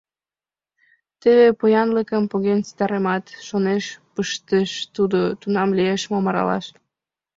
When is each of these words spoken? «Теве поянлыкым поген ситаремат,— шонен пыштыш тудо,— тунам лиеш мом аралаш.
«Теве 1.21 1.47
поянлыкым 1.59 2.23
поген 2.31 2.59
ситаремат,— 2.67 3.25
шонен 3.47 3.79
пыштыш 4.13 4.71
тудо,— 4.95 5.19
тунам 5.41 5.69
лиеш 5.77 6.01
мом 6.11 6.25
аралаш. 6.29 6.65